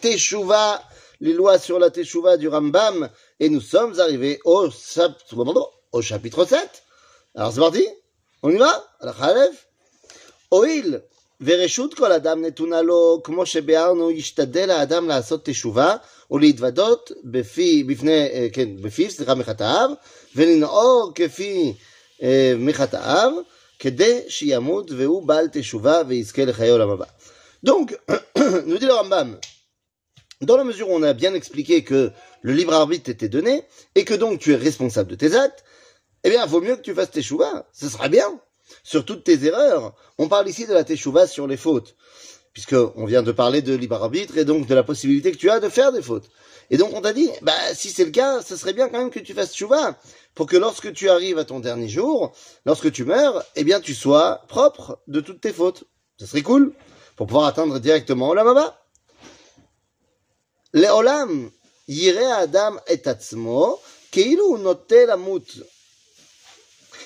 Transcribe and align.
Teshuva, 0.00 0.82
les 1.20 1.34
lois 1.34 1.58
sur 1.58 1.78
la 1.78 1.90
Teshuva 1.90 2.38
du 2.38 2.48
Rambam, 2.48 3.10
et 3.38 3.50
nous 3.50 3.60
sommes 3.60 4.00
arrivés 4.00 4.40
au, 4.46 4.68
au 5.92 6.02
chapitre 6.02 6.44
7. 6.46 6.82
Alors 7.34 7.52
c'est 7.52 7.60
parti 7.60 7.86
On 8.42 8.50
y 8.50 8.56
va 8.56 8.84
Alors, 9.00 9.16
Khalef 9.16 9.66
Oil, 10.50 11.02
ורשות 11.40 11.94
כל 11.94 12.12
אדם 12.12 12.44
נתונה 12.44 12.82
לו, 12.82 13.20
כמו 13.24 13.46
שביארנו, 13.46 14.10
ישתדל 14.10 14.70
האדם 14.70 15.08
לעשות 15.08 15.44
תשובה 15.44 15.96
ולהתוודות 16.30 17.12
בפי, 17.24 17.84
בפני, 17.84 18.28
כן, 18.52 18.68
בפיו, 18.82 19.10
סליחה, 19.10 19.34
מחטאיו, 19.34 19.90
ולנעור 20.36 21.12
כפי 21.14 21.74
מחטאיו, 22.58 23.32
כדי 23.78 24.20
שימות 24.28 24.90
והוא 24.90 25.26
בעל 25.26 25.48
תשובה 25.52 26.02
ויזכה 26.08 26.44
לחיי 26.44 26.70
עולם 26.70 26.90
הבא. 26.90 27.06
Donc, 27.66 27.98
nous 28.66 28.78
dit 28.78 28.86
le 28.86 28.92
Rambam, 28.92 29.40
dans 30.40 30.56
la 30.56 30.62
mesure 30.62 30.88
où 30.88 30.92
on 30.94 31.02
a 31.02 31.12
bien 31.12 31.34
expliqué 31.34 31.82
que 31.82 32.12
le 32.42 32.52
libre 32.52 32.72
arbitre 32.72 33.06
t'était 33.06 33.28
donné, 33.28 33.64
et 33.96 34.04
que 34.04 34.14
donc 34.14 34.38
tu 34.38 34.52
es 34.52 34.56
responsable 34.56 35.10
de 35.10 35.16
tes 35.16 35.34
actes, 35.34 35.64
eh 36.22 36.30
bien, 36.30 36.46
vaut 36.46 36.60
mieux 36.60 36.76
que 36.76 36.82
tu 36.82 36.94
fasses 36.94 37.10
tes 37.10 37.22
chouvas, 37.22 37.66
ce 37.72 37.88
sera 37.88 38.08
bien, 38.08 38.40
sur 38.84 39.04
toutes 39.04 39.24
tes 39.24 39.44
erreurs. 39.44 39.96
On 40.16 40.28
parle 40.28 40.48
ici 40.48 40.64
de 40.66 40.72
la 40.72 40.84
teshuva 40.84 41.26
sur 41.26 41.48
les 41.48 41.56
fautes, 41.56 41.96
puisqu'on 42.52 43.04
vient 43.04 43.24
de 43.24 43.32
parler 43.32 43.62
de 43.62 43.74
libre 43.74 43.96
arbitre 43.96 44.38
et 44.38 44.44
donc 44.44 44.68
de 44.68 44.74
la 44.74 44.84
possibilité 44.84 45.32
que 45.32 45.36
tu 45.36 45.50
as 45.50 45.58
de 45.58 45.68
faire 45.68 45.90
des 45.90 46.02
fautes. 46.02 46.30
Et 46.70 46.76
donc 46.76 46.92
on 46.94 47.00
t'a 47.00 47.12
dit, 47.12 47.30
bah 47.42 47.52
si 47.74 47.90
c'est 47.90 48.04
le 48.04 48.12
cas, 48.12 48.42
ce 48.42 48.56
serait 48.56 48.74
bien 48.74 48.88
quand 48.88 48.98
même 48.98 49.10
que 49.10 49.18
tu 49.18 49.34
fasses 49.34 49.50
teshuva, 49.50 49.98
pour 50.36 50.46
que 50.46 50.56
lorsque 50.56 50.92
tu 50.92 51.08
arrives 51.08 51.38
à 51.38 51.44
ton 51.44 51.58
dernier 51.58 51.88
jour, 51.88 52.32
lorsque 52.64 52.92
tu 52.92 53.04
meurs, 53.04 53.44
eh 53.56 53.64
bien 53.64 53.80
tu 53.80 53.92
sois 53.92 54.42
propre 54.46 55.00
de 55.08 55.20
toutes 55.20 55.40
tes 55.40 55.52
fautes. 55.52 55.82
Ce 56.20 56.26
serait 56.26 56.42
cool 56.42 56.72
pour 57.15 57.27
pouvoir 57.27 57.47
atteindre 57.47 57.79
directement 57.79 58.29
Olam 58.29 58.47
Abba. 58.47 58.77
לעולם 60.73 61.49
יראה 61.87 62.37
האדם 62.37 62.77
את 62.93 63.07
עצמו 63.07 63.77
כאילו 64.11 64.45
הוא 64.45 64.59
נוטה 64.59 65.05
למות. 65.07 65.43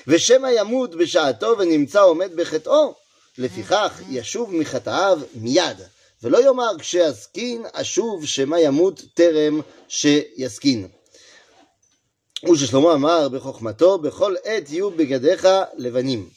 ושמא 0.06 0.48
ימות 0.48 0.94
בשעתו 0.94 1.54
ונמצא 1.58 2.02
עומד 2.02 2.36
בחטאו, 2.36 2.94
לפיכך 3.38 4.00
ישוב 4.10 4.54
מחטאיו 4.54 5.20
מיד, 5.34 5.76
ולא 6.22 6.44
יאמר 6.44 6.78
כשיסכין 6.78 7.66
אשוב 7.72 8.26
שמא 8.26 8.56
ימות 8.56 9.02
טרם 9.14 9.60
שיסכין. 9.88 10.88
וששלמה 12.52 12.92
אמר 12.92 13.28
בחוכמתו, 13.28 13.98
בכל 13.98 14.34
עת 14.44 14.70
יהיו 14.70 14.90
בגדיך 14.90 15.48
לבנים. 15.76 16.28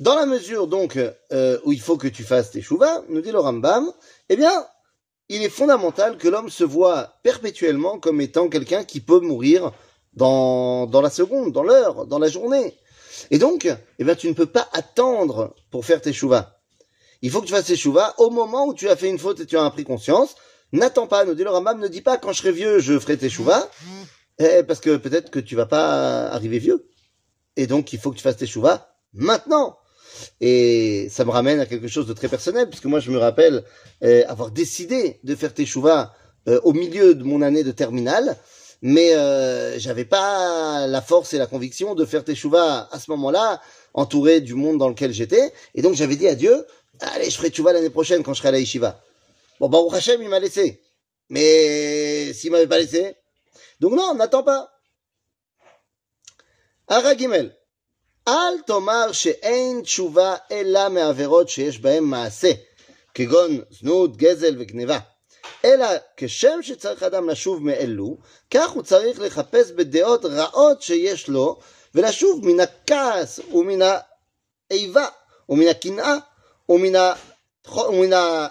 Dans 0.00 0.14
la 0.14 0.26
mesure 0.26 0.66
donc 0.66 0.98
euh, 1.32 1.58
où 1.64 1.72
il 1.72 1.80
faut 1.80 1.96
que 1.96 2.08
tu 2.08 2.24
fasses 2.24 2.50
tes 2.50 2.62
chouvas, 2.62 3.02
nous 3.08 3.20
dit 3.20 3.30
le 3.30 3.38
Rambam, 3.38 3.90
eh 4.28 4.36
bien, 4.36 4.66
il 5.28 5.42
est 5.42 5.48
fondamental 5.48 6.16
que 6.18 6.28
l'homme 6.28 6.50
se 6.50 6.64
voit 6.64 7.14
perpétuellement 7.22 7.98
comme 7.98 8.20
étant 8.20 8.48
quelqu'un 8.48 8.84
qui 8.84 9.00
peut 9.00 9.20
mourir 9.20 9.72
dans, 10.14 10.86
dans 10.86 11.00
la 11.00 11.10
seconde, 11.10 11.52
dans 11.52 11.62
l'heure, 11.62 12.06
dans 12.06 12.18
la 12.18 12.28
journée. 12.28 12.76
Et 13.30 13.38
donc, 13.38 13.68
eh 13.98 14.04
bien, 14.04 14.14
tu 14.14 14.28
ne 14.28 14.32
peux 14.32 14.46
pas 14.46 14.68
attendre 14.72 15.54
pour 15.70 15.84
faire 15.84 16.00
tes 16.00 16.12
chouvas. 16.12 16.58
Il 17.22 17.30
faut 17.30 17.40
que 17.40 17.46
tu 17.46 17.52
fasses 17.52 17.66
tes 17.66 17.76
chouvas 17.76 18.14
au 18.18 18.30
moment 18.30 18.66
où 18.66 18.74
tu 18.74 18.88
as 18.88 18.96
fait 18.96 19.08
une 19.08 19.18
faute 19.18 19.40
et 19.40 19.46
tu 19.46 19.56
as 19.56 19.70
pris 19.70 19.84
conscience. 19.84 20.34
N'attends 20.72 21.06
pas, 21.06 21.24
nous 21.24 21.34
dit 21.34 21.44
le 21.44 21.50
Rambam, 21.50 21.78
ne 21.78 21.88
dis 21.88 22.00
pas 22.00 22.16
quand 22.16 22.32
je 22.32 22.38
serai 22.38 22.52
vieux, 22.52 22.78
je 22.78 22.98
ferai 22.98 23.16
tes 23.16 23.30
chouvas, 23.30 23.68
eh, 24.38 24.62
parce 24.64 24.80
que 24.80 24.96
peut-être 24.96 25.30
que 25.30 25.38
tu 25.38 25.54
vas 25.54 25.66
pas 25.66 26.28
arriver 26.28 26.58
vieux. 26.58 26.88
Et 27.56 27.66
donc, 27.66 27.92
il 27.92 27.98
faut 27.98 28.10
que 28.10 28.16
tu 28.16 28.22
fasses 28.22 28.38
tes 28.38 28.46
chouvas 28.46 28.88
maintenant. 29.12 29.78
Et 30.40 31.08
ça 31.10 31.24
me 31.24 31.30
ramène 31.30 31.60
à 31.60 31.66
quelque 31.66 31.88
chose 31.88 32.06
de 32.06 32.12
très 32.12 32.28
personnel, 32.28 32.68
puisque 32.68 32.86
moi 32.86 33.00
je 33.00 33.10
me 33.10 33.18
rappelle 33.18 33.64
euh, 34.02 34.24
avoir 34.28 34.50
décidé 34.50 35.20
de 35.24 35.34
faire 35.34 35.54
Teshuvah 35.54 36.14
euh, 36.48 36.60
au 36.64 36.72
milieu 36.72 37.14
de 37.14 37.22
mon 37.22 37.42
année 37.42 37.62
de 37.62 37.70
terminale, 37.70 38.36
mais 38.80 39.14
euh, 39.14 39.78
j'avais 39.78 40.04
pas 40.04 40.86
la 40.86 41.00
force 41.00 41.32
et 41.34 41.38
la 41.38 41.46
conviction 41.46 41.94
de 41.94 42.04
faire 42.04 42.24
Teshuvah 42.24 42.88
à 42.90 42.98
ce 42.98 43.10
moment-là, 43.12 43.60
entouré 43.94 44.40
du 44.40 44.54
monde 44.54 44.78
dans 44.78 44.88
lequel 44.88 45.12
j'étais, 45.12 45.52
et 45.74 45.82
donc 45.82 45.94
j'avais 45.94 46.16
dit 46.16 46.28
à 46.28 46.34
Dieu, 46.34 46.66
allez, 47.00 47.30
je 47.30 47.36
ferai 47.36 47.50
Teshuvah 47.50 47.72
l'année 47.72 47.90
prochaine 47.90 48.22
quand 48.22 48.34
je 48.34 48.38
serai 48.38 48.48
à 48.48 48.52
la 48.52 48.60
Yeshiva. 48.60 49.00
Bon, 49.60 49.68
Baruch 49.68 49.94
Hashem, 49.94 50.20
il 50.20 50.28
m'a 50.28 50.40
laissé. 50.40 50.82
Mais 51.28 52.32
s'il 52.32 52.50
m'avait 52.50 52.66
pas 52.66 52.78
laissé, 52.78 53.14
donc 53.80 53.92
non, 53.92 54.14
n'attends 54.14 54.42
pas. 54.42 54.70
Aragimel. 56.88 57.56
אל 58.27 58.61
תאמר 58.65 59.11
שאין 59.11 59.81
תשובה 59.81 60.35
אלא 60.51 60.89
מעבירות 60.89 61.49
שיש 61.49 61.79
בהן 61.79 62.03
מעשה, 62.03 62.51
כגון 63.13 63.61
זנות, 63.69 64.17
גזל 64.17 64.55
וגניבה. 64.59 64.99
אלא 65.65 65.87
כשם 66.17 66.59
שצריך 66.61 67.03
אדם 67.03 67.29
לשוב 67.29 67.63
מאלו, 67.63 68.17
כך 68.51 68.69
הוא 68.69 68.83
צריך 68.83 69.19
לחפש 69.19 69.71
בדעות 69.71 70.25
רעות 70.25 70.81
שיש 70.81 71.27
לו, 71.27 71.59
ולשוב 71.95 72.45
מן 72.45 72.59
הכעס 72.59 73.39
ומן 73.53 73.79
האיבה, 74.71 75.05
ומן 75.49 75.67
הקנאה, 75.67 76.15
ומן 76.69 76.95
ה... 76.95 77.13
ומן 77.67 78.13
ה... 78.13 78.47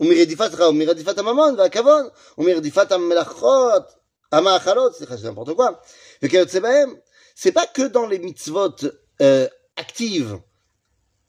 ומרדיפת, 0.00 0.50
ומרדיפת 0.60 1.18
הממון 1.18 1.54
והכבוד, 1.58 2.06
ומרדיפת 2.38 2.92
המלאכות, 2.92 3.82
המאכלות, 4.32 4.94
סליחה 4.94 5.16
שזה 5.16 5.30
n'importe 5.30 5.56
quoi, 5.56 5.72
וכיוצא 6.22 6.60
בהם, 6.60 6.94
c'est 7.35 7.51
pas 7.51 7.65
que 7.67 7.83
dans 7.83 8.07
les 8.07 8.19
mitzvot 8.19 8.75
euh, 9.21 9.47
actives, 9.75 10.39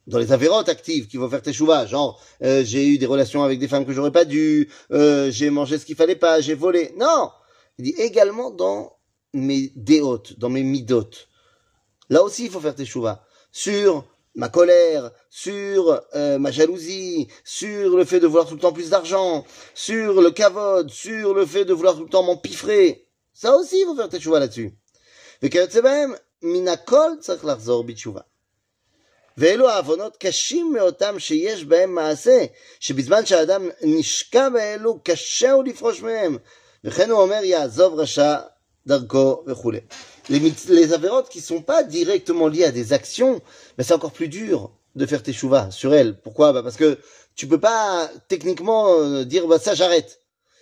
dans 0.06 0.18
les 0.18 0.32
avérotes 0.32 0.68
actives 0.68 1.06
qui 1.06 1.16
vont 1.16 1.28
faire 1.28 1.42
teshuva, 1.42 1.86
genre 1.86 2.20
euh, 2.42 2.62
j'ai 2.64 2.86
eu 2.86 2.98
des 2.98 3.06
relations 3.06 3.42
avec 3.42 3.58
des 3.58 3.68
femmes 3.68 3.86
que 3.86 3.92
j'aurais 3.92 4.12
pas 4.12 4.24
dû, 4.24 4.70
euh, 4.92 5.30
j'ai 5.30 5.50
mangé 5.50 5.78
ce 5.78 5.86
qu'il 5.86 5.96
fallait 5.96 6.16
pas, 6.16 6.40
j'ai 6.40 6.54
volé. 6.54 6.92
Non, 6.98 7.30
il 7.78 7.84
dit 7.84 7.94
également 7.98 8.50
dans 8.50 8.96
mes 9.32 9.72
déotes, 9.76 10.38
dans 10.38 10.50
mes 10.50 10.62
midot. 10.62 11.10
Là 12.10 12.22
aussi, 12.22 12.44
il 12.44 12.50
faut 12.50 12.60
faire 12.60 12.74
teshuva 12.74 13.24
sur 13.50 14.04
ma 14.34 14.48
colère, 14.48 15.10
sur 15.30 16.00
euh, 16.14 16.38
ma 16.38 16.50
jalousie, 16.50 17.28
sur 17.44 17.96
le 17.96 18.04
fait 18.04 18.20
de 18.20 18.26
vouloir 18.26 18.46
tout 18.46 18.54
le 18.54 18.60
temps 18.60 18.72
plus 18.72 18.90
d'argent, 18.90 19.44
sur 19.74 20.20
le 20.20 20.30
kavod, 20.30 20.90
sur 20.90 21.34
le 21.34 21.46
fait 21.46 21.64
de 21.64 21.72
vouloir 21.72 21.94
tout 21.94 22.02
le 22.02 22.10
temps 22.10 22.24
m'empiffrer. 22.24 23.06
Ça 23.32 23.56
aussi, 23.56 23.80
il 23.80 23.84
faut 23.86 23.96
faire 23.96 24.08
teshuva 24.08 24.40
là-dessus 24.40 24.76
וכיוצא 25.43 25.81
בהם, 25.81 26.13
מן 26.41 26.67
הכל 26.67 27.09
צריך 27.19 27.45
לחזור 27.45 27.83
בתשובה. 27.83 28.21
ואלו 29.37 29.69
העוונות 29.69 30.17
קשים 30.17 30.73
מאותם 30.73 31.19
שיש 31.19 31.63
בהם 31.65 31.95
מעשה, 31.95 32.45
שבזמן 32.79 33.25
שהאדם 33.25 33.69
נשקע 33.81 34.49
באלו, 34.49 34.99
קשה 35.03 35.51
הוא 35.51 35.63
לפרוש 35.63 36.01
מהם. 36.01 36.37
וכן 36.83 37.09
הוא 37.09 37.21
אומר, 37.21 37.43
יעזוב 37.43 37.99
רשע 37.99 38.35
דרכו 38.87 39.43
וכולי. 39.47 39.79
Les, 40.29 40.39
les 40.69 40.93
avérotes 40.93 41.29
qui 41.29 41.41
sont 41.41 41.61
pas 41.61 41.81
directement 41.83 42.47
liées 42.47 42.65
à 42.65 42.71
des 42.71 42.93
actions, 42.93 43.41
mais 43.77 43.83
c'est 43.83 43.93
encore 43.93 44.11
plus 44.11 44.27
dur 44.27 44.71
de 44.95 45.05
faire 45.05 45.23
tes 45.23 45.33
chouvas 45.33 45.71
sur 45.71 45.93
elles. 45.93 46.19
Pourquoi 46.21 46.53
bah 46.53 46.61
Parce 46.61 46.75
que 46.75 46.99
tu 47.35 47.47
peux 47.47 47.59
pas 47.59 48.09
techniquement 48.27 49.23
dire 49.23 49.47
bah 49.47 49.57
ça 49.57 49.73
j'arrête. 49.73 50.21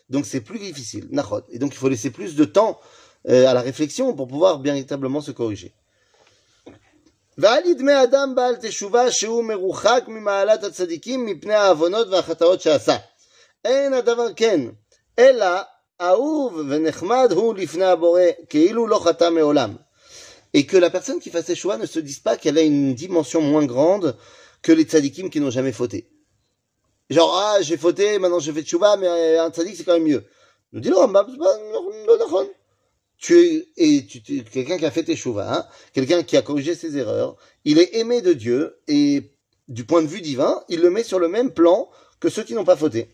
Donc 0.10 0.26
c'est 0.26 0.42
plus 0.42 0.60
difficile. 0.60 1.10
Et 1.52 1.60
donc 1.60 1.74
il 1.74 1.78
faut 1.78 1.90
laisser 1.90 2.12
plus 2.12 2.36
de 2.36 2.46
temps 2.46 2.80
euh, 2.80 3.01
à 3.28 3.54
la 3.54 3.62
réflexion 3.62 4.14
pour 4.14 4.28
pouvoir 4.28 4.62
véritablement 4.62 5.22
se 5.22 5.32
corriger. 5.32 5.74
ואל 7.38 7.66
ידמה 7.66 8.04
אדם 8.04 8.36
בעל 8.36 8.56
תשובה 8.56 9.12
שהוא 9.12 9.44
מרוחק 9.44 10.04
ממעלת 10.08 10.64
הצדיקים 10.64 11.26
מפני 11.26 11.54
העוונות 11.54 12.08
והחטאות 12.08 12.62
שעשה. 12.62 12.98
אין 13.66 13.94
הדבר 13.94 14.34
כן, 14.36 14.62
אלא 15.20 15.46
אהוב 16.02 16.56
ונחמד 16.70 17.32
הוא 17.32 17.56
לפני 17.56 17.86
הבורא, 17.86 18.22
כאילו 18.50 18.88
לא 18.88 19.00
חטא 19.00 19.30
מעולם. 19.30 19.76
Et 20.54 20.66
que 20.66 20.78
la 20.78 20.90
personne 20.90 21.20
qui 21.20 21.30
fait 21.30 21.46
ses 21.46 21.56
choix 21.56 21.78
ne 21.78 21.86
se 21.86 22.00
dise 22.00 22.20
pas 22.20 22.38
qu'elle 22.38 22.58
a 22.58 22.62
une 22.62 22.96
dimension 22.96 23.42
moins 23.42 23.66
grande 23.66 24.16
que 24.64 24.72
les 24.72 24.84
tzadikim 24.84 25.30
qui 25.30 25.40
n'ont 25.40 25.52
jamais 25.52 25.74
fauté. 25.74 26.10
Genre, 27.10 27.32
ah, 27.38 27.62
j'ai 27.62 27.78
fauté, 27.78 28.18
maintenant 28.18 28.40
je 28.40 28.52
fais 28.52 28.64
tchouva, 28.64 28.98
mais 28.98 29.38
un 29.38 29.50
tzadik 29.50 29.76
c'est 29.76 29.84
quand 29.84 29.94
même 29.94 30.04
mieux. 30.04 30.26
Nous 30.72 30.80
dit 30.80 30.90
le 30.90 30.96
Rambam, 30.96 31.28
c'est 31.30 31.38
pas, 31.38 31.58
non, 31.74 31.90
tu 33.23 33.39
es, 33.39 33.69
et 33.77 34.05
tu, 34.05 34.21
quelqu'un 34.43 34.77
qui 34.77 34.85
a 34.85 34.91
fait 34.91 35.05
tes 35.05 35.17
hein, 35.39 35.67
quelqu'un 35.93 36.25
qui 36.25 36.37
a 36.37 36.43
corrigé 36.43 36.75
ses 36.75 36.99
erreurs, 36.99 37.37
il 37.65 37.79
est 37.79 37.95
aimé 37.97 38.21
de 38.21 38.33
Dieu 38.33 38.81
et 38.89 39.31
du 39.69 39.85
point 39.85 40.03
de 40.03 40.09
vue 40.09 40.21
divin, 40.21 40.63
il 40.69 40.81
le 40.81 40.91
met 40.91 41.05
sur 41.05 41.21
le 41.21 41.29
même 41.29 41.53
plan 41.53 41.89
que 42.19 42.29
ceux 42.29 42.43
qui 42.43 42.55
n'ont 42.55 42.65
pas 42.65 42.77
fauté. 42.77 43.09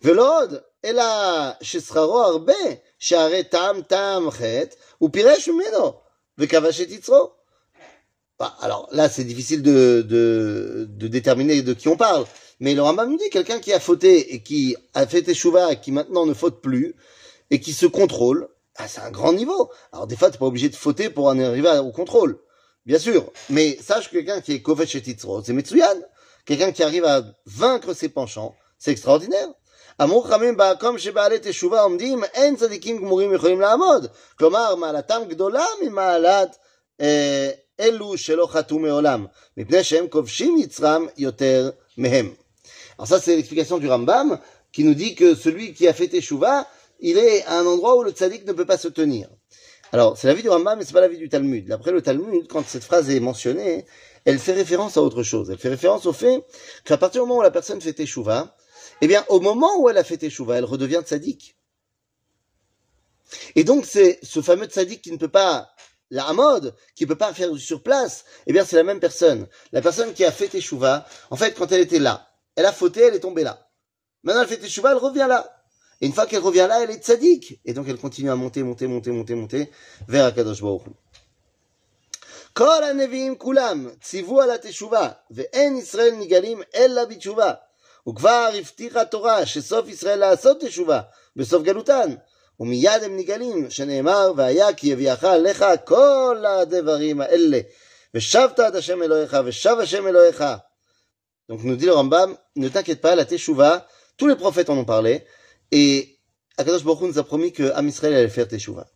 Velod, 0.00 0.64
ela 0.82 1.58
shesraro 1.60 2.18
arbe, 2.18 2.52
share 2.98 3.48
tam 3.50 3.84
tam 3.84 4.30
chet, 4.32 4.70
ou 4.98 5.10
piresh 5.10 5.48
meno, 5.48 5.96
vekavashet 6.38 6.90
itzro. 6.94 7.32
Bah, 8.38 8.56
alors 8.60 8.88
là, 8.92 9.08
c'est 9.08 9.24
difficile 9.24 9.62
de, 9.62 10.04
de, 10.06 10.86
de 10.88 11.08
déterminer 11.08 11.62
de 11.62 11.74
qui 11.74 11.88
on 11.88 11.96
parle. 11.96 12.26
Mais 12.60 12.74
le 12.74 12.82
Rambam 12.82 13.16
dit 13.16 13.30
quelqu'un 13.30 13.60
qui 13.60 13.72
a 13.72 13.80
fauté 13.80 14.34
et 14.34 14.42
qui 14.42 14.76
a 14.94 15.06
fait 15.06 15.22
teshuva 15.22 15.72
et 15.72 15.80
qui 15.80 15.92
maintenant 15.92 16.24
ne 16.24 16.34
faute 16.34 16.60
plus, 16.62 16.94
et 17.49 17.59
qui 17.59 17.73
se 17.73 17.85
contrôle, 17.85 18.49
ah, 18.77 18.87
c'est 18.87 19.01
un 19.01 19.11
grand 19.11 19.33
niveau. 19.33 19.69
Alors 19.91 20.07
des 20.07 20.15
fois, 20.15 20.29
t'es 20.29 20.37
pas 20.37 20.45
obligé 20.45 20.69
de 20.69 20.75
fauter 20.75 21.09
pour 21.09 21.27
en 21.27 21.37
arriver 21.39 21.69
au 21.79 21.91
contrôle, 21.91 22.39
bien 22.85 22.99
sûr. 22.99 23.31
Mais 23.49 23.77
sache 23.81 24.09
que 24.09 24.17
quelqu'un 24.17 24.41
qui 24.41 24.53
est 24.53 24.61
Kofesh 24.61 24.95
et 24.95 25.03
c'est 25.43 25.53
Metsuyan. 25.53 25.97
quelqu'un 26.45 26.71
qui 26.71 26.83
arrive 26.83 27.05
à 27.05 27.23
vaincre 27.45 27.93
ses 27.93 28.09
penchants, 28.09 28.55
c'est 28.77 28.91
extraordinaire. 28.91 29.49
אמרו 30.01 30.21
חכמים 30.21 30.57
במקום 30.57 30.97
שבעלי 30.97 31.37
תשובה 31.41 31.81
עומדים, 31.81 32.23
אין 32.23 32.55
צדיקים 32.55 32.97
גמורים 32.97 33.33
יכולים 33.33 33.61
לעמוד. 33.61 34.07
כלומר, 34.37 34.75
מעלתם 34.75 35.21
גדולה 35.27 35.65
ממעלת 35.81 36.57
אה, 37.01 37.49
אלו 37.79 38.17
שלא 38.17 38.47
חטאו 38.51 38.79
מעולם, 38.79 39.25
מפני 39.57 39.83
שהם 39.83 40.07
כובשים 40.07 40.57
יצרם 40.57 41.07
יותר 41.17 41.69
מהם. 41.97 42.33
Alors 42.97 43.07
ça, 43.07 43.19
c'est 43.19 43.35
l'explication 43.35 43.79
du 43.79 43.87
Rambam, 43.89 44.37
qui 44.71 44.83
nous 44.83 44.93
dit 44.93 45.15
que 45.15 45.33
celui 45.33 45.73
qui 45.73 45.87
a 45.87 45.93
fait 45.93 46.07
Teshuvah, 46.07 46.67
il 47.00 47.18
est 47.18 47.44
à 47.44 47.58
un 47.58 47.66
endroit 47.66 47.96
où 47.96 48.02
le 48.02 48.10
tzaddik 48.10 48.46
ne 48.46 48.52
peut 48.52 48.66
pas 48.66 48.78
se 48.78 48.88
tenir. 48.88 49.28
Alors, 49.92 50.18
c'est 50.18 50.26
la 50.26 50.34
vie 50.34 50.42
du 50.42 50.48
Rambam, 50.48 50.78
mais 50.78 50.84
c'est 50.84 50.92
pas 50.92 51.00
la 51.00 51.08
vie 51.08 51.18
du 51.18 51.28
Talmud. 51.28 51.66
D'après 51.66 51.92
le 51.92 52.02
Talmud, 52.02 52.48
quand 52.48 52.66
cette 52.66 52.84
phrase 52.84 53.08
est 53.08 53.20
mentionnée, 53.20 53.86
elle 54.24 54.38
fait 54.38 54.52
référence 54.52 54.96
à 54.96 55.02
autre 55.02 55.22
chose. 55.22 55.50
Elle 55.50 55.58
fait 55.58 55.68
référence 55.68 56.06
au 56.06 56.12
fait 56.12 56.44
qu'à 56.84 56.96
partir 56.96 57.22
du 57.22 57.28
moment 57.28 57.40
où 57.40 57.42
la 57.42 57.52
personne 57.52 57.80
fait 57.80 57.92
Teshuvah, 57.92 58.56
eh 59.00 59.06
bien, 59.06 59.24
au 59.28 59.40
moment 59.40 59.80
où 59.80 59.88
elle 59.88 59.98
a 59.98 60.04
fait 60.04 60.16
Teshuvah, 60.16 60.58
elle 60.58 60.64
redevient 60.64 61.02
tzaddik. 61.04 61.56
Et 63.54 63.64
donc, 63.64 63.86
c'est 63.86 64.18
ce 64.22 64.42
fameux 64.42 64.66
tzaddik 64.66 65.02
qui 65.02 65.12
ne 65.12 65.16
peut 65.16 65.28
pas, 65.28 65.70
la 66.10 66.32
mode, 66.32 66.74
qui 66.94 67.04
ne 67.04 67.08
peut 67.08 67.16
pas 67.16 67.32
faire 67.32 67.56
sur 67.56 67.82
place, 67.82 68.24
eh 68.46 68.52
bien, 68.52 68.64
c'est 68.64 68.76
la 68.76 68.84
même 68.84 69.00
personne. 69.00 69.46
La 69.72 69.82
personne 69.82 70.12
qui 70.12 70.24
a 70.24 70.32
fait 70.32 70.48
Teshuvah, 70.48 71.06
en 71.30 71.36
fait, 71.36 71.52
quand 71.52 71.70
elle 71.70 71.80
était 71.80 72.00
là, 72.00 72.28
elle 72.56 72.66
a 72.66 72.72
fauté, 72.72 73.02
elle 73.02 73.14
est 73.14 73.20
tombée 73.20 73.44
là. 73.44 73.70
Maintenant, 74.24 74.42
elle 74.42 74.48
fait 74.48 74.58
Teshuvah, 74.58 74.90
elle 74.90 74.98
revient 74.98 75.26
là. 75.28 75.55
Et 76.01 76.07
une 76.07 76.13
fois 76.13 76.25
qu'elle 76.25 76.39
revient 76.39 76.65
là, 76.67 76.83
elle 76.83 76.91
est 76.91 77.03
tzaddik. 77.03 77.59
Et 77.65 77.73
donc, 77.73 77.87
elle 77.87 77.97
continue 77.97 78.31
à 78.31 78.35
monter, 78.35 78.63
monter, 78.63 78.87
monter, 78.87 79.11
monter, 79.11 79.35
monter 79.35 79.71
vers 80.07 80.25
Akadosh 80.25 80.61
Baruch 80.61 80.87
Hu. 80.87 80.91
כל 82.53 82.83
הנביאים 82.83 83.35
כולם 83.35 83.89
ציוו 84.01 84.41
על 84.41 84.51
התשובה, 84.51 85.09
ואין 85.31 85.77
ישראל 85.77 86.15
נגאלים 86.15 86.61
אלא 86.75 87.05
בתשובה. 87.05 87.53
וכבר 88.09 88.49
הבטיחה 88.59 89.01
התורה 89.01 89.45
שסוף 89.45 89.87
ישראל 89.87 90.19
לעשות 90.19 90.59
תשובה 90.59 91.01
בסוף 91.35 91.63
גלותן. 91.63 92.15
ומיד 92.59 93.03
הם 93.03 93.17
נגאלים, 93.17 93.69
שנאמר, 93.69 94.31
והיה 94.35 94.73
כי 94.73 94.87
יביאך 94.87 95.23
עליך 95.23 95.65
כל 95.85 96.43
הדברים 96.47 97.21
האלה. 97.21 97.59
ושבת 98.15 98.59
עד 98.59 98.75
השם 98.75 99.03
אלוהיך, 99.03 99.37
ושב 99.45 99.77
השם 99.79 100.07
אלוהיך. 100.07 100.43
Donc 101.49 101.63
nous 101.63 101.75
dit 101.75 101.85
le 101.85 101.93
Rambam, 101.93 102.37
ne 102.55 102.69
t'inquiète 102.69 103.01
pas, 103.01 103.15
la 103.15 103.25
teshuva, 103.25 103.85
tous 104.15 104.27
les 104.27 104.35
prophètes 104.35 104.69
en 104.69 104.77
ont 104.77 104.85
parlé, 104.85 105.25
et 105.72 106.18
Akadosh 106.56 106.84
Baruch 106.84 107.02
nous 107.02 107.18
a 107.18 107.24
promis 107.24 107.52
que 107.52 107.70
Am 107.74 107.86
Israël 107.86 108.14
allait 108.14 108.28
faire 108.28 108.48
teshuva. 108.48 108.86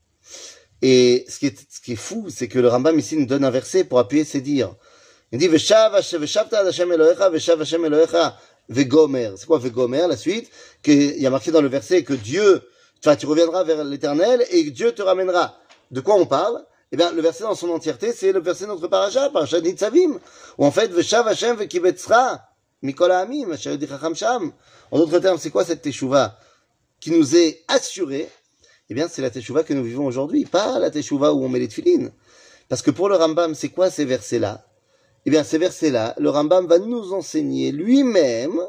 Et 0.83 1.27
ce 1.29 1.39
qui 1.39 1.47
est, 1.47 1.59
ce 1.71 1.81
qui 1.81 1.93
est 1.93 1.97
fou, 1.97 2.29
c'est 2.31 2.49
que 2.49 2.59
le 2.59 2.69
Rambam 2.69 2.99
ici 2.99 3.17
nous 3.17 3.27
donne 3.27 3.45
un 3.45 3.51
verset 3.51 3.85
pour 3.85 3.99
appuyer 3.99 4.25
ses 4.25 4.41
dires. 4.41 4.75
Il 5.33 5.39
dit, 5.39 5.49
Veshav 5.49 5.95
ad 5.95 6.67
Hashem 6.67 6.93
Elohecha, 6.93 7.29
Veshav 7.29 7.61
Hashem 7.61 7.85
Elohecha, 7.85 8.37
Vegomer. 8.69 9.33
C'est 9.37 9.47
quoi 9.47 9.59
Vegomer, 9.59 10.07
la 10.09 10.17
suite? 10.17 10.51
Qu'il 10.83 11.21
y 11.21 11.27
a 11.27 11.31
marqué 11.31 11.51
dans 11.51 11.61
le 11.61 11.69
verset 11.69 12.03
que 12.03 12.15
Dieu, 12.15 12.63
enfin, 12.99 13.15
tu 13.15 13.27
reviendras 13.27 13.63
vers 13.63 13.85
l'éternel 13.85 14.45
et 14.51 14.63
Dieu 14.71 14.93
te 14.93 15.03
ramènera. 15.03 15.57
De 15.91 16.01
quoi 16.01 16.15
on 16.17 16.27
parle? 16.27 16.65
Eh 16.93 16.97
bien, 16.97 17.13
le 17.13 17.21
verset 17.21 17.45
dans 17.45 17.55
son 17.55 17.69
entièreté, 17.71 18.13
c'est 18.13 18.33
le 18.33 18.41
verset 18.41 18.65
de 18.65 18.71
notre 18.71 18.89
paracha, 18.89 19.31
paracha 19.31 19.61
Nitzavim, 19.61 20.19
où 20.59 20.65
en 20.65 20.71
fait, 20.71 20.91
Veshav 20.91 21.29
Hashem 21.29 21.57
Vekibetzra, 21.57 22.41
Mikol 22.83 23.13
Ha'amim, 23.13 23.53
Asher 23.53 23.71
Yodi 23.71 23.87
Chacham 23.87 24.17
Sham. 24.17 24.53
En 24.91 24.99
d'autres 24.99 25.19
termes, 25.19 25.39
c'est 25.39 25.51
quoi 25.51 25.65
cette 25.65 25.83
teshuva? 25.83 26.37
Qui 27.01 27.11
nous 27.11 27.37
est 27.37 27.65
assurée 27.69 28.29
eh 28.91 28.95
bien, 28.95 29.07
c'est 29.07 29.23
la 29.23 29.31
teshuva 29.31 29.63
que 29.63 29.73
nous 29.73 29.85
vivons 29.85 30.05
aujourd'hui, 30.05 30.45
pas 30.45 30.81
la 30.81 30.91
teshuva 30.91 31.33
où 31.33 31.45
on 31.45 31.49
met 31.49 31.61
les 31.61 31.69
tefilines. 31.69 32.11
Parce 32.69 32.83
que 32.83 32.91
pour 32.91 33.09
le 33.09 33.15
Rambam, 33.15 33.55
c'est 33.55 33.69
quoi 33.69 33.89
ces 33.89 34.05
versets-là? 34.05 34.67
Eh 35.27 35.31
bien, 35.31 35.45
ces 35.45 35.59
versets-là, 35.59 36.17
le 36.19 36.29
Rambam 36.29 36.67
va 36.67 36.81
nous 36.81 37.13
enseigner 37.13 37.71
lui-même, 37.71 38.61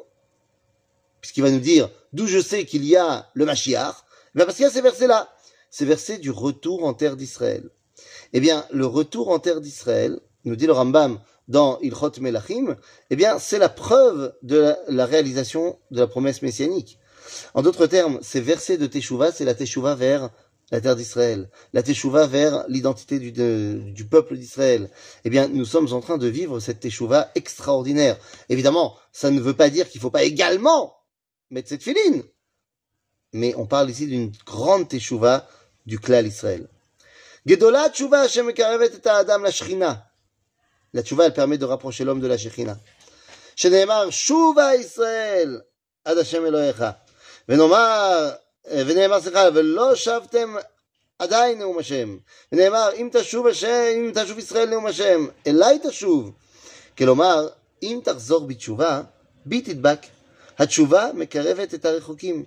puisqu'il 1.21 1.41
va 1.41 1.49
nous 1.49 1.59
dire 1.59 1.89
d'où 2.13 2.27
je 2.27 2.39
sais 2.39 2.65
qu'il 2.65 2.85
y 2.85 2.95
a 2.95 3.31
le 3.33 3.45
Mashiach, 3.45 3.95
eh 3.97 4.37
bien 4.37 4.45
parce 4.45 4.57
qu'il 4.57 4.63
y 4.63 4.67
a 4.67 4.71
ces 4.71 4.81
versets-là, 4.81 5.27
ces 5.71 5.85
versets 5.85 6.19
du 6.19 6.29
retour 6.29 6.83
en 6.83 6.93
terre 6.93 7.15
d'Israël. 7.15 7.71
Eh 8.33 8.39
bien, 8.39 8.65
le 8.71 8.85
retour 8.85 9.29
en 9.29 9.39
terre 9.39 9.59
d'Israël, 9.59 10.19
nous 10.45 10.55
dit 10.55 10.67
le 10.67 10.73
Rambam 10.73 11.19
dans 11.47 11.79
Ilchot 11.79 12.11
Melachim, 12.19 12.77
eh 13.09 13.15
bien, 13.15 13.39
c'est 13.39 13.57
la 13.57 13.69
preuve 13.69 14.35
de 14.43 14.57
la, 14.57 14.77
la 14.87 15.05
réalisation 15.07 15.79
de 15.89 15.99
la 15.99 16.07
promesse 16.07 16.43
messianique. 16.43 16.99
En 17.53 17.61
d'autres 17.61 17.87
termes, 17.87 18.19
ces 18.21 18.41
versets 18.41 18.77
de 18.77 18.87
Teshuvah, 18.87 19.31
c'est 19.31 19.45
la 19.45 19.53
Teshuvah 19.55 19.95
vers 19.95 20.29
la 20.71 20.79
terre 20.79 20.95
d'Israël, 20.95 21.49
la 21.73 21.83
Teshuvah 21.83 22.27
vers 22.27 22.65
l'identité 22.69 23.19
du, 23.19 23.31
du 23.31 24.05
peuple 24.05 24.37
d'Israël. 24.37 24.89
Eh 25.25 25.29
bien, 25.29 25.49
nous 25.49 25.65
sommes 25.65 25.91
en 25.91 25.99
train 25.99 26.17
de 26.17 26.27
vivre 26.27 26.59
cette 26.59 26.79
Teshuvah 26.79 27.29
extraordinaire. 27.35 28.17
Évidemment, 28.47 28.95
ça 29.11 29.31
ne 29.31 29.41
veut 29.41 29.53
pas 29.53 29.69
dire 29.69 29.89
qu'il 29.89 29.99
ne 29.99 30.03
faut 30.03 30.09
pas 30.09 30.23
également 30.23 30.95
mettre 31.49 31.67
cette 31.69 31.83
filine. 31.83 32.23
Mais 33.33 33.53
on 33.55 33.65
parle 33.65 33.89
ici 33.89 34.07
d'une 34.07 34.31
grande 34.45 34.87
Teshuvah 34.87 35.47
du 35.85 35.99
clan 35.99 36.23
Israël. 36.23 36.67
Gedola 37.45 37.89
Teshuvah 37.89 38.27
Shemekarevet 38.27 38.91
et 38.93 39.07
Adam 39.07 39.39
la 39.39 39.51
Shechina. 39.51 40.07
La 40.93 41.03
Teshuvah, 41.03 41.25
elle 41.25 41.33
permet 41.33 41.57
de 41.57 41.65
rapprocher 41.65 42.05
l'homme 42.05 42.21
de 42.21 42.27
la 42.27 42.37
Shechina. 42.37 42.77
Shenemar 43.55 44.09
Shuvah 44.11 44.77
Israël. 44.77 45.63
Ad 46.05 46.17
Hashem 46.17 46.45
Elohecha. 46.45 47.00
ונאמר, 47.48 48.30
ונאמר, 48.70 49.20
סליחה, 49.20 49.48
ולא 49.54 49.94
שבתם 49.94 50.54
עדיין 51.18 51.58
נאום 51.58 51.78
השם. 51.78 52.16
ונאמר, 52.52 52.90
אם 52.96 53.08
תשוב 53.12 53.46
השם, 53.46 53.92
אם 53.94 54.10
תשוב 54.14 54.38
ישראל 54.38 54.70
נאום 54.70 54.86
השם, 54.86 55.26
אליי 55.46 55.78
תשוב. 55.82 56.30
כלומר, 56.98 57.48
אם 57.82 58.00
תחזור 58.04 58.46
בתשובה, 58.46 59.02
בי 59.46 59.60
תדבק. 59.60 59.98
התשובה 60.58 61.10
מקרבת 61.14 61.74
את 61.74 61.84
הרחוקים. 61.84 62.44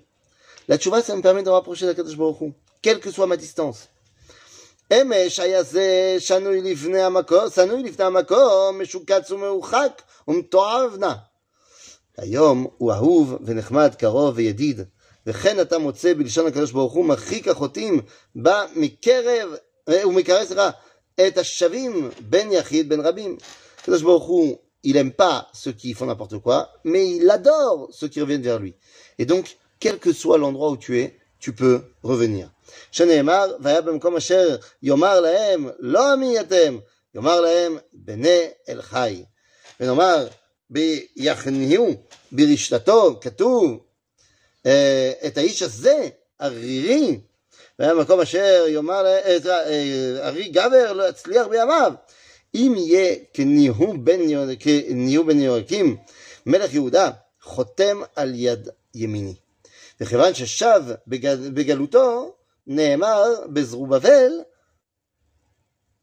לתשובה 0.69 0.97
ça 0.99 1.15
me 1.15 1.21
permet 1.21 1.43
de 1.43 1.49
rapprocher 1.49 1.85
לקדוש 1.85 2.15
ברוך 2.15 2.37
הוא, 2.37 2.51
quelle 2.83 2.99
que 2.99 3.11
soit 3.11 3.27
ma 3.27 3.35
distance. 3.35 3.87
אמש 4.93 5.39
היה 5.39 5.63
זה 5.63 6.15
שנוי 6.19 6.61
לפני 6.61 7.01
המקום, 7.01 7.49
שנוי 7.55 7.83
לפני 7.83 8.05
המקום, 8.05 8.81
משוקץ 8.81 9.31
ומרוחק 9.31 10.01
ומתועב 10.27 10.95
נא. 10.99 11.13
היום 12.17 12.67
הוא 12.77 12.91
אהוב 12.91 13.37
ונחמד, 13.45 13.95
קרוב 13.95 14.33
וידיד, 14.37 14.81
וכן 15.27 15.61
אתה 15.61 15.77
מוצא 15.77 16.13
בלשון 16.13 16.47
הקדוש 16.47 16.71
ברוך 16.71 16.93
הוא 16.93 17.05
מרחיק 17.05 17.47
החוטאים, 17.47 18.01
בא 18.35 18.65
מקרב, 18.75 19.49
אה, 19.89 20.07
ומקרב, 20.07 20.45
סליחה, 20.45 20.69
את 21.27 21.37
השווים 21.37 22.09
בין 22.19 22.51
יחיד 22.51 22.89
בין 22.89 22.99
רבים. 22.99 23.37
הקדוש 23.81 24.01
ברוך 24.01 24.23
הוא, 24.23 24.57
il 24.87 24.95
aime 24.97 25.11
pas 25.11 25.47
ceux 25.53 25.73
qui 25.73 25.93
font 25.93 26.05
n'importe 26.05 26.37
quoi, 26.39 26.69
mais 26.85 27.05
il 27.17 27.29
adore 27.29 27.89
ceux 27.91 28.07
qui 28.07 28.21
reviennent 28.21 28.41
vers 28.41 28.59
lui. 28.59 28.73
Et 29.17 29.25
donc, 29.25 29.57
quel 29.79 29.97
que 29.99 30.13
soit 30.13 30.37
l'endroit 30.37 30.69
où 30.71 30.77
tu 30.77 30.99
es, 30.99 31.17
tu 31.39 31.53
peux 31.53 31.81
revenir. 32.03 32.49
שנאמר, 32.91 33.51
והיה 33.59 33.81
במקום 33.81 34.15
אשר 34.15 34.55
יאמר 34.83 35.19
להם, 35.19 35.69
לא 35.79 36.15
מי 36.15 36.39
אתם, 36.39 36.77
יאמר 37.15 37.41
להם, 37.41 37.77
בני 37.93 38.47
אל 38.69 38.81
חי. 38.81 39.23
ונאמר, 39.79 40.27
ביחניהו, 40.70 41.94
ברשתתו, 42.32 43.18
כתוב, 43.20 43.80
אה, 44.66 45.12
את 45.26 45.38
האיש 45.38 45.62
הזה, 45.62 46.08
ערירי, 46.38 47.20
והיה 47.78 47.94
במקום 47.94 48.20
אשר 48.20 48.64
יאמר, 48.68 49.02
לה- 49.02 49.18
אה, 49.18 49.38
אה, 50.26 50.48
גבר 50.50 50.92
לא 50.92 51.08
יצליח 51.08 51.46
בימיו. 51.46 51.92
אם 52.54 52.74
יהיה 52.76 53.14
כניהו 53.34 53.94
בן 55.24 55.40
יהויקים, 55.40 55.96
מלך 56.46 56.74
יהודה, 56.74 57.10
חותם 57.42 58.00
על 58.16 58.32
יד 58.34 58.68
ימיני. 58.94 59.34
וכיוון 60.00 60.34
ששב 60.34 60.80
בגל- 61.06 61.50
בגלותו, 61.54 62.34
נאמר 62.66 63.22
בזרובבל, 63.52 64.32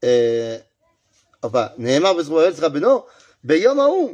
אה, 0.03 0.57
הופה, 1.43 1.63
נאמר 1.77 2.13
בזרובבל, 2.13 2.51
סליחה, 2.53 2.69
בנו, 2.69 3.03
ביום 3.43 3.79
ההוא, 3.79 4.13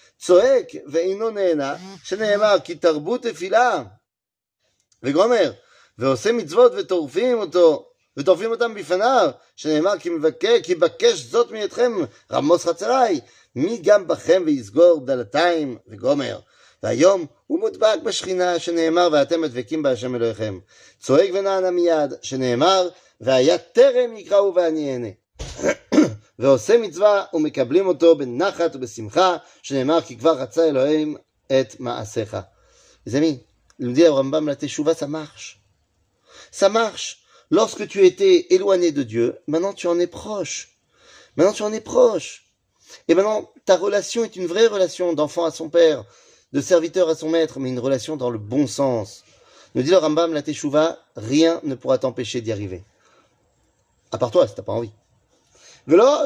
צועק 0.21 0.67
ואינו 0.87 1.29
נהנה, 1.29 1.75
שנאמר, 2.03 2.57
כי 2.63 2.75
תרבו 2.75 3.17
תפילה. 3.17 3.83
וגומר, 5.03 5.51
ועושה 5.97 6.31
מצוות 6.31 6.71
וטורפים 6.75 7.39
אותו, 7.39 7.89
וטורפים 8.17 8.51
אותם 8.51 8.73
בפניו, 8.73 9.29
שנאמר, 9.55 9.99
כי 9.99 10.09
מבקש, 10.09 10.61
כי 10.63 10.75
בקש 10.75 11.19
זאת 11.19 11.51
מידכם, 11.51 11.91
רמוס 12.31 12.65
חצריי, 12.65 13.19
מי 13.55 13.79
גם 13.83 14.07
בכם 14.07 14.43
ויסגור 14.45 15.05
דלתיים, 15.05 15.77
וגומר. 15.87 16.39
והיום 16.83 17.25
ומודבק 17.49 17.97
בשכינה, 18.03 18.59
שנאמר, 18.59 19.09
ואתם 19.11 19.43
הדבקים 19.43 19.83
בהשם 19.83 20.15
אלוהיכם. 20.15 20.59
צועק 20.99 21.29
ונענה 21.33 21.71
מיד, 21.71 22.13
שנאמר, 22.21 22.89
והיה 23.21 23.57
טרם 23.57 24.17
יקראו 24.17 24.55
ואני 24.55 24.93
אענה. 24.93 25.09
ועושה 26.38 26.78
מצווה 26.78 27.24
ומקבלים 27.34 27.86
אותו 27.86 28.16
בנחת 28.16 28.76
ובשמחה, 28.76 29.36
שנאמר 29.62 30.00
כי 30.00 30.18
כבר 30.18 30.32
רצה 30.32 30.68
אלוהים 30.68 31.16
את 31.60 31.80
מעשיך. 31.80 32.36
Les 33.06 33.14
amis, 33.14 33.40
il 33.78 33.88
me 33.88 33.92
dit 33.92 34.04
à 34.04 34.12
Rambam, 34.12 34.46
la 34.46 34.56
teshuva, 34.56 34.94
ça 34.94 35.06
marche. 35.06 35.62
Ça 36.50 36.68
marche. 36.68 37.20
Lorsque 37.50 37.86
tu 37.86 38.04
étais 38.04 38.46
éloigné 38.50 38.90
de 38.90 39.04
Dieu, 39.04 39.38
maintenant 39.46 39.72
tu 39.72 39.86
en 39.86 39.98
es 40.00 40.08
proche. 40.08 40.78
Maintenant 41.36 41.52
tu 41.52 41.62
en 41.62 41.72
es 41.72 41.80
proche. 41.80 42.46
Et 43.06 43.14
maintenant, 43.14 43.50
ta 43.64 43.76
relation 43.76 44.24
est 44.24 44.36
une 44.36 44.46
vraie 44.46 44.66
relation 44.66 45.12
d'enfant 45.12 45.44
à 45.44 45.50
son 45.50 45.68
père, 45.68 46.04
de 46.52 46.60
serviteur 46.60 47.08
à 47.08 47.14
son 47.14 47.28
maître, 47.28 47.60
mais 47.60 47.68
une 47.68 47.78
relation 47.78 48.16
dans 48.16 48.30
le 48.30 48.38
bon 48.38 48.66
sens. 48.66 49.22
Nous 49.74 49.82
dit 49.82 49.90
le 49.90 49.98
Rambam, 49.98 50.32
la 50.32 50.42
teshuva, 50.42 50.98
rien 51.14 51.60
ne 51.62 51.74
pourra 51.74 51.98
t'empêcher 51.98 52.40
d'y 52.40 52.50
arriver. 52.50 52.82
À 54.10 54.18
part 54.18 54.30
toi, 54.30 54.48
si 54.48 54.54
t'as 54.54 54.62
pas 54.62 54.72
envie. 54.72 54.92
ולא... 55.88 56.24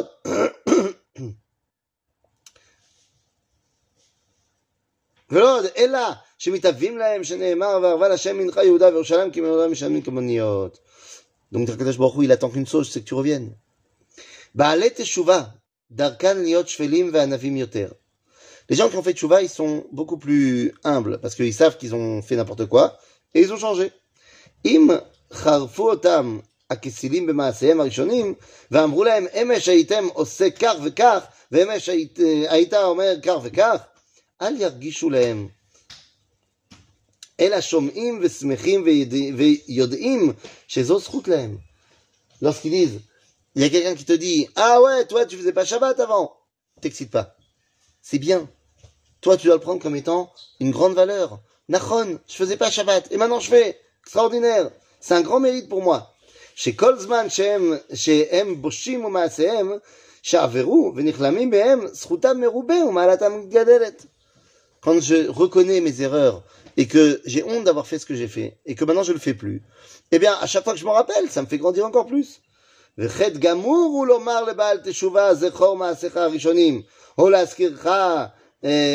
ולא 5.31 5.59
עוד, 5.59 5.65
אלא 5.77 5.99
שמתאבים 6.39 6.99
להם 6.99 7.25
שנאמר 7.25 7.79
וערבה 7.83 8.09
להשם 8.09 8.39
מנחה 8.39 8.65
יהודה 8.65 8.89
וירושלים 8.89 9.31
כי 9.31 9.41
מעולם 9.41 9.73
משלמים 9.73 10.03
כמוניות. 10.03 10.79
Donc 11.55 11.71
הקדוש 11.75 11.97
ברוך 11.97 12.15
הוא, 12.15 12.25
il 12.25 12.33
attend 12.33 12.51
qu'une 12.51 12.67
chose, 12.67 12.91
c'est 12.93 13.01
que 13.01 13.09
tu 13.11 13.15
reviennes. 13.15 13.51
בעלי 14.55 14.91
תשובה, 14.95 15.43
דרכן 15.91 16.39
להיות 16.43 16.69
שפלים 16.69 17.11
וענבים 17.13 17.57
יותר. 17.57 17.89
Les 18.71 18.77
gens 18.77 18.89
qui 18.89 18.97
ont 18.97 19.03
fait 19.03 19.15
tchouva, 19.15 19.43
ils 19.43 19.49
sont 19.49 19.85
beaucoup 19.91 20.17
plus 20.17 20.73
humbles 20.85 21.19
parce 21.21 21.35
qu'ils 21.35 21.53
savent 21.53 21.77
qu'ils 21.77 21.93
ont 21.95 22.23
fait 22.23 22.37
n'importe 22.37 22.67
quoi 22.67 22.97
et 23.35 23.41
ils 23.41 23.53
ont 23.53 23.57
changé. 23.57 23.91
Im 24.65 25.01
charfu 25.43 25.83
otam 25.95 26.41
הכסילים 26.71 27.27
במעשיהם 27.27 27.81
הראשונים, 27.81 28.35
ואמרו 28.71 29.05
להם, 29.05 29.27
אמש 29.43 29.69
הייתם 29.69 30.07
עושה 30.13 30.51
כך 30.51 30.75
וכך, 30.85 31.19
ואמש 31.53 31.89
היית, 31.89 32.19
היית 32.49 32.75
אומר 32.75 33.15
כך 33.23 33.37
וכך, 33.43 33.77
אל 34.43 34.61
ירגישו 34.61 35.11
להם. 35.11 35.49
אלא 37.41 37.61
שומעים 37.61 38.19
ושמחים 38.23 38.85
ויודעים 39.37 40.33
שזו 40.69 40.99
זכות 40.99 41.29
להם. 41.29 41.59
Lorsqu'ils 42.43 42.71
disent, 42.71 43.01
il 43.55 43.63
y 43.63 43.65
a 43.65 43.69
quelqu'un 43.69 43.95
qui 43.95 44.05
te 44.05 44.13
dit, 44.13 44.49
ah 44.57 44.81
ouais, 44.81 45.07
toi 45.07 45.27
tu 45.27 45.37
faisais 45.37 45.53
pas 45.53 45.65
Shabbat 45.65 45.99
avant, 46.01 46.33
t'excites 46.81 47.11
pas. 47.11 47.37
C'est 48.01 48.19
bien. 48.19 48.49
Toi 49.21 49.37
tu 49.37 49.47
dois 49.47 49.57
le 49.57 49.61
prendre 49.61 49.83
comme 49.83 49.97
étant 49.97 50.33
une 50.59 50.71
grande 50.71 50.95
valeur. 50.95 51.41
Nachon, 51.69 52.19
je 52.29 52.35
faisais 52.35 52.57
pas 52.57 52.71
Shabbat, 52.71 53.09
et 53.11 53.17
maintenant 53.17 53.41
je 53.41 53.51
fais. 53.51 53.79
Extraordinaire. 54.05 54.71
C'est 54.99 55.15
un 55.15 55.21
grand 55.21 55.41
mérite 55.41 55.69
pour 55.69 55.83
moi. 55.83 56.14
שכל 56.55 56.99
זמן 56.99 57.29
שהם, 57.29 57.73
שהם 57.95 58.63
בושים 58.63 59.05
ומעשיהם, 59.05 59.73
שעברו 60.23 60.93
ונכלמים 60.97 61.51
בהם, 61.51 61.87
זכותם 61.93 62.41
מרובה 62.41 62.75
ומעלתם 62.75 63.41
מתגדלת. 63.41 64.07
Quand 64.83 65.01
je 65.01 65.29
reconnais 65.29 65.81
mes 65.81 66.01
erreurs 66.03 66.43
et 66.77 66.87
que 66.87 67.21
j'ai 67.27 67.43
honte 67.43 67.65
d'avoir 67.65 67.87
fait 67.87 67.99
ce 67.99 68.07
que 68.07 68.15
j'ai 68.15 68.29
fait 68.29 68.59
et 68.65 68.75
que 68.75 68.85
maintenant 68.87 69.03
je 69.03 69.13
le 69.13 69.19
fais 69.19 69.35
plus, 69.35 69.63
eh 70.13 70.19
bien, 70.19 70.35
à 70.41 70.47
chaque 70.47 70.65
fois 70.65 70.73
que 70.73 70.79
je 70.79 70.87
m'en 70.87 70.93
rappelle, 70.93 71.29
ça 71.29 71.43
me 71.43 71.47
fait 71.47 71.59
grandir 71.59 71.85
encore 71.85 72.07
plus. 72.07 72.41
וחטא 72.99 73.39
גמור 73.39 73.91
הוא 73.93 74.07
לומר 74.07 74.45
לבעל 74.45 74.79
תשובה 74.85 75.35
זכור 75.35 75.77
מעשיך 75.77 76.17
הראשונים, 76.17 76.83
או 77.19 77.31
להזכירך, 77.31 77.87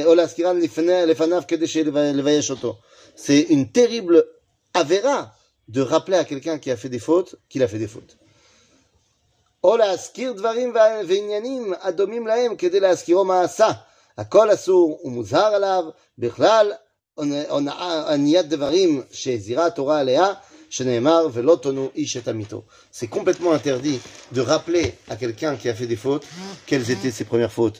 או 0.05 0.15
להזכירן 0.15 0.59
לפניו 1.07 1.43
כדי 1.47 1.65
לבייש 2.13 2.51
אותו. 2.51 2.75
C'est 3.15 3.45
une 3.49 3.71
terrible 3.71 4.23
avéra 4.73 5.31
de 5.69 5.81
rappeler 5.81 6.17
à 6.17 6.23
quelqu'un 6.23 6.57
qui 6.59 6.71
a 6.71 6.77
fait 6.77 6.89
des 6.89 6.99
fautes 6.99 7.35
qu'il 7.49 7.63
a 7.63 7.67
fait 7.67 7.79
des 7.79 7.87
fautes. 7.87 8.17
או 9.63 9.77
להזכיר 9.77 10.31
דברים 10.33 10.73
ועניינים 11.07 11.73
הדומים 11.81 12.27
להם 12.27 12.55
כדי 12.55 12.79
להזכירו 12.79 13.25
מה 13.25 13.41
עשה. 13.41 13.67
הכל 14.17 14.53
אסור 14.53 14.99
ומוזהר 15.03 15.55
עליו, 15.55 15.83
בכלל 16.17 16.71
עניית 18.09 18.47
דברים 18.49 19.01
שהזהירה 19.11 19.65
התורה 19.65 19.99
עליה, 19.99 20.33
שנאמר 20.69 21.27
ולא 21.33 21.57
תונו 21.61 21.89
איש 21.95 22.17
את 22.17 22.27
עמיתו. 22.27 22.63
C'est 22.93 23.07
complètement 23.07 23.53
interdit 23.53 23.99
de 24.31 24.41
rappeler 24.41 24.93
à 25.07 25.15
quelqu'un 25.15 25.55
qui 25.55 25.69
a 25.69 25.73
fait 25.73 25.87
des 25.87 25.95
fautes 25.95 26.25
quelles 26.65 26.91
étaient 26.91 27.11
ses 27.11 27.25
premières 27.25 27.51
fautes. 27.51 27.79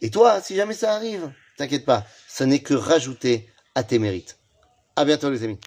Et 0.00 0.10
toi, 0.10 0.40
si 0.40 0.54
jamais 0.54 0.74
ça 0.74 0.94
arrive, 0.94 1.30
t'inquiète 1.58 1.84
pas, 1.84 2.04
ce 2.28 2.44
n'est 2.44 2.60
que 2.60 2.74
rajouter 2.74 3.48
à 3.74 3.82
tes 3.82 3.98
mérites. 3.98 4.38
À 4.96 5.04
bientôt 5.04 5.30
les 5.30 5.42
amis. 5.44 5.58